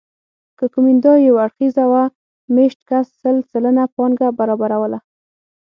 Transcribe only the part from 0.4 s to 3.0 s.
که کومېندا یو اړخیزه وه مېشت